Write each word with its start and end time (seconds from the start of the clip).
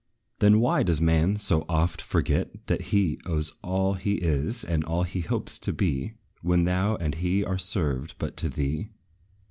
Then, 0.39 0.59
why 0.61 0.81
does 0.81 0.99
man 0.99 1.35
so 1.35 1.63
oft 1.69 2.01
forget 2.01 2.65
that 2.65 2.85
he 2.89 3.19
Owes 3.27 3.51
all 3.61 3.93
he 3.93 4.15
is, 4.15 4.65
and 4.65 4.83
all 4.83 5.03
he 5.03 5.19
hopes 5.21 5.59
to 5.59 5.71
be, 5.71 6.15
When 6.41 6.63
thou 6.63 6.95
and 6.95 7.13
he 7.13 7.45
are 7.45 7.59
severed, 7.59 8.15
but 8.17 8.35
to 8.37 8.49
thee? 8.49 8.89